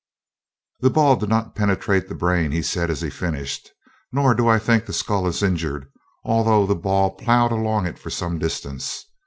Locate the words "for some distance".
7.99-9.05